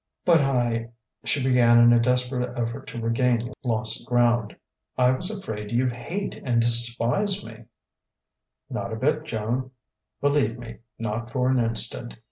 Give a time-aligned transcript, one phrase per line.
[0.25, 0.93] "But I,"
[1.25, 4.57] she began in a desperate effort to regain lost ground
[4.97, 7.65] "I was afraid you'd hate and despise me"
[8.71, 9.69] "Not a bit, Joan
[10.19, 12.17] believe me, not for an instant.